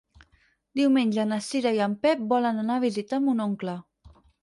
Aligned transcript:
Diumenge 0.79 1.27
na 1.33 1.39
Cira 1.49 1.75
i 1.77 1.83
en 1.89 1.95
Pep 2.07 2.25
volen 2.35 2.65
anar 2.65 2.81
a 2.81 2.87
visitar 2.89 3.25
mon 3.29 3.49
oncle. 3.51 3.81